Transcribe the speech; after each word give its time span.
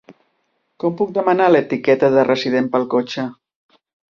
Com 0.83 0.95
puc 1.01 1.11
demanar 1.17 1.49
l'etiqueta 1.51 2.11
de 2.17 2.25
resident 2.31 2.73
pel 2.77 2.89
cotxe? 2.95 3.31